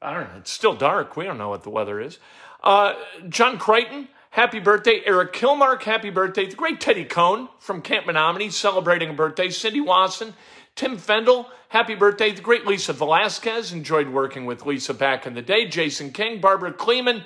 I 0.00 0.14
don't 0.14 0.32
know, 0.32 0.38
it's 0.38 0.50
still 0.50 0.74
dark. 0.74 1.16
We 1.16 1.24
don't 1.24 1.36
know 1.36 1.50
what 1.50 1.64
the 1.64 1.70
weather 1.70 2.00
is. 2.00 2.18
Uh, 2.64 2.94
John 3.28 3.58
Crichton, 3.58 4.08
happy 4.30 4.58
birthday. 4.58 5.02
Eric 5.04 5.32
Kilmark, 5.32 5.82
happy 5.82 6.10
birthday. 6.10 6.46
The 6.46 6.56
great 6.56 6.80
Teddy 6.80 7.04
Cohn 7.04 7.48
from 7.58 7.82
Camp 7.82 8.06
Menominee, 8.06 8.50
celebrating 8.50 9.10
a 9.10 9.14
birthday. 9.14 9.50
Cindy 9.50 9.80
Wasson, 9.80 10.34
Tim 10.74 10.96
Fendel, 10.96 11.48
happy 11.68 11.94
birthday. 11.94 12.32
The 12.32 12.42
great 12.42 12.66
Lisa 12.66 12.92
Velasquez, 12.92 13.72
enjoyed 13.72 14.08
working 14.08 14.46
with 14.46 14.64
Lisa 14.66 14.94
back 14.94 15.26
in 15.26 15.34
the 15.34 15.42
day. 15.42 15.66
Jason 15.66 16.12
King, 16.12 16.40
Barbara 16.40 16.72
Kleeman, 16.72 17.22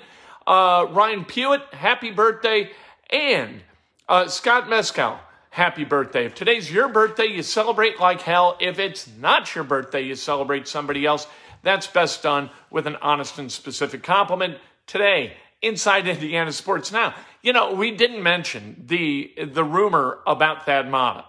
uh, 0.47 0.87
Ryan 0.91 1.25
Pewitt, 1.25 1.63
happy 1.73 2.11
birthday. 2.11 2.71
And 3.11 3.63
uh, 4.09 4.29
Scott 4.29 4.69
Mescal, 4.69 5.19
happy 5.51 5.85
birthday. 5.85 6.25
If 6.25 6.35
today's 6.35 6.73
your 6.73 6.89
birthday, 6.89 7.27
you 7.27 7.43
celebrate 7.43 8.01
like 8.01 8.23
hell. 8.23 8.57
If 8.61 8.79
it's 8.79 9.09
not 9.19 9.55
your 9.55 9.65
birthday, 9.65 10.03
you 10.03 10.15
celebrate 10.15 10.67
somebody 10.67 11.05
else. 11.05 11.27
That's 11.63 11.87
best 11.87 12.23
done 12.23 12.51
with 12.71 12.87
an 12.87 12.97
honest 12.97 13.39
and 13.39 13.53
specific 13.53 14.03
compliment. 14.03 14.59
Today, 14.87 15.37
inside 15.63 16.07
Indiana 16.07 16.53
Sports 16.53 16.93
Now, 16.93 17.15
you 17.41 17.53
know, 17.53 17.73
we 17.73 17.93
didn't 17.93 18.23
mention 18.23 18.85
the 18.87 19.33
the 19.51 19.65
rumor 19.65 20.19
about 20.27 20.67
Thad 20.67 20.91
Matta 20.91 21.25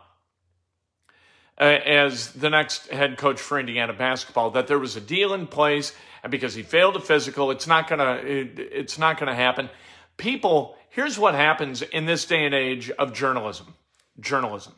uh, 1.59 1.63
as 1.63 2.31
the 2.33 2.49
next 2.49 2.89
head 2.89 3.17
coach 3.17 3.39
for 3.39 3.59
Indiana 3.59 3.93
basketball 3.93 4.51
that 4.51 4.67
there 4.67 4.79
was 4.79 4.95
a 4.95 5.01
deal 5.01 5.33
in 5.33 5.47
place, 5.47 5.93
and 6.23 6.31
because 6.31 6.53
he 6.53 6.63
failed 6.63 6.95
a 6.95 6.99
physical, 6.99 7.51
it's 7.51 7.67
not 7.67 7.87
gonna 7.87 8.15
it, 8.15 8.59
it's 8.59 8.97
not 8.97 9.19
gonna 9.19 9.35
happen. 9.35 9.69
People, 10.17 10.75
here's 10.89 11.17
what 11.17 11.35
happens 11.35 11.81
in 11.81 12.05
this 12.05 12.25
day 12.25 12.45
and 12.45 12.53
age 12.53 12.89
of 12.91 13.13
journalism 13.13 13.73
journalism. 14.19 14.73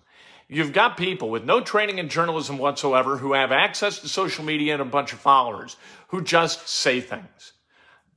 You've 0.47 0.73
got 0.73 0.95
people 0.95 1.31
with 1.31 1.43
no 1.43 1.59
training 1.59 1.97
in 1.97 2.07
journalism 2.07 2.59
whatsoever 2.59 3.17
who 3.17 3.33
have 3.33 3.51
access 3.51 3.99
to 3.99 4.07
social 4.07 4.45
media 4.45 4.73
and 4.73 4.81
a 4.81 4.85
bunch 4.85 5.11
of 5.11 5.19
followers 5.19 5.75
who 6.09 6.21
just 6.21 6.69
say 6.69 7.01
things. 7.01 7.53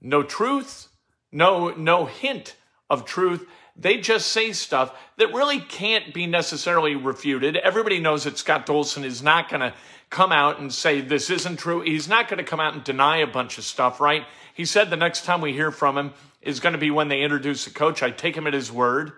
No 0.03 0.23
truth, 0.23 0.88
no, 1.33 1.71
no 1.71 2.07
hint 2.07 2.57
of 2.91 3.05
truth. 3.05 3.47
They 3.77 3.99
just 3.99 4.29
say 4.29 4.53
stuff 4.53 4.97
that 5.19 5.33
really 5.33 5.61
can't 5.61 6.13
be 6.13 6.27
necessarily 6.27 6.97
refuted. 6.97 7.57
Everybody 7.57 8.01
knows 8.01 8.25
that 8.25 8.39
Scott 8.39 8.67
Dolson 8.67 9.05
is 9.05 9.23
not 9.23 9.49
going 9.49 9.61
to 9.61 9.73
come 10.11 10.33
out 10.33 10.59
and 10.59 10.73
say 10.73 11.01
this 11.01 11.31
isn't 11.31 11.59
true. 11.59 11.81
He's 11.83 12.09
not 12.09 12.29
going 12.29 12.39
to 12.39 12.45
come 12.45 12.61
out 12.61 12.75
and 12.75 12.83
deny 12.83 13.19
a 13.19 13.27
bunch 13.27 13.59
of 13.59 13.65
stuff, 13.65 14.01
right? 14.01 14.25
He 14.55 14.65
said 14.65 14.91
the 14.91 14.97
next 14.97 15.25
time 15.25 15.41
we 15.41 15.53
hear 15.53 15.71
from 15.71 15.97
him 15.97 16.13
is 16.43 16.61
going 16.61 16.73
to 16.73 16.79
be 16.79 16.91
when 16.91 17.09
they 17.09 17.23
introduce 17.23 17.65
the 17.65 17.71
coach. 17.71 18.03
I 18.03 18.11
take 18.11 18.37
him 18.37 18.47
at 18.47 18.55
his 18.55 18.73
word. 18.73 19.13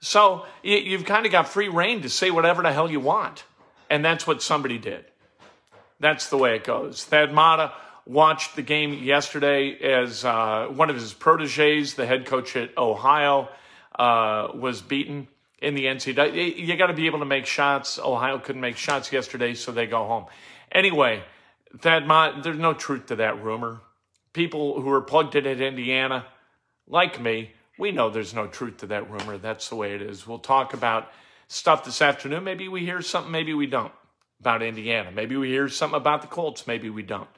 So 0.00 0.46
you've 0.62 1.04
kind 1.04 1.26
of 1.26 1.32
got 1.32 1.48
free 1.48 1.68
reign 1.68 2.02
to 2.02 2.08
say 2.08 2.30
whatever 2.30 2.62
the 2.62 2.72
hell 2.72 2.90
you 2.90 3.00
want. 3.00 3.44
And 3.90 4.04
that's 4.04 4.26
what 4.26 4.42
somebody 4.42 4.78
did. 4.78 5.04
That's 6.00 6.28
the 6.28 6.38
way 6.38 6.56
it 6.56 6.64
goes. 6.64 7.04
Thad 7.04 7.32
Matta 7.32 7.72
watched 8.06 8.56
the 8.56 8.62
game 8.62 9.02
yesterday 9.02 9.76
as 9.78 10.24
uh, 10.24 10.66
one 10.68 10.90
of 10.90 10.96
his 10.96 11.12
proteges, 11.12 11.94
the 11.94 12.06
head 12.06 12.26
coach 12.26 12.56
at 12.56 12.76
Ohio, 12.76 13.48
uh, 13.98 14.48
was 14.54 14.82
beaten 14.82 15.28
in 15.60 15.74
the 15.74 15.84
NCAA. 15.84 16.56
You 16.56 16.76
got 16.76 16.88
to 16.88 16.92
be 16.94 17.06
able 17.06 17.20
to 17.20 17.24
make 17.24 17.46
shots. 17.46 17.98
Ohio 17.98 18.38
couldn't 18.38 18.60
make 18.60 18.76
shots 18.76 19.12
yesterday, 19.12 19.54
so 19.54 19.72
they 19.72 19.86
go 19.86 20.06
home. 20.06 20.26
Anyway, 20.70 21.22
Thad 21.78 22.06
Matta, 22.06 22.42
there's 22.42 22.58
no 22.58 22.74
truth 22.74 23.06
to 23.06 23.16
that 23.16 23.42
rumor. 23.42 23.80
People 24.32 24.80
who 24.80 24.90
are 24.90 25.00
plugged 25.00 25.36
in 25.36 25.46
at 25.46 25.60
Indiana, 25.60 26.26
like 26.86 27.20
me, 27.20 27.52
we 27.78 27.92
know 27.92 28.10
there's 28.10 28.34
no 28.34 28.46
truth 28.46 28.78
to 28.78 28.86
that 28.86 29.10
rumor. 29.10 29.38
That's 29.38 29.68
the 29.68 29.76
way 29.76 29.94
it 29.94 30.02
is. 30.02 30.26
We'll 30.26 30.38
talk 30.38 30.74
about 30.74 31.10
stuff 31.48 31.84
this 31.84 32.02
afternoon. 32.02 32.44
Maybe 32.44 32.68
we 32.68 32.80
hear 32.80 33.00
something, 33.00 33.32
maybe 33.32 33.54
we 33.54 33.66
don't 33.66 33.92
about 34.40 34.62
Indiana. 34.62 35.10
Maybe 35.10 35.36
we 35.36 35.48
hear 35.48 35.68
something 35.68 35.96
about 35.96 36.20
the 36.22 36.28
Colts, 36.28 36.66
maybe 36.66 36.90
we 36.90 37.02
don't. 37.02 37.28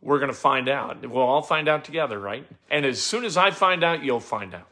We're 0.00 0.18
going 0.18 0.30
to 0.30 0.36
find 0.36 0.68
out. 0.68 1.04
We'll 1.08 1.22
all 1.22 1.42
find 1.42 1.68
out 1.68 1.84
together, 1.84 2.18
right? 2.18 2.46
And 2.70 2.86
as 2.86 3.02
soon 3.02 3.24
as 3.24 3.36
I 3.36 3.50
find 3.50 3.82
out, 3.82 4.04
you'll 4.04 4.20
find 4.20 4.54
out. 4.54 4.68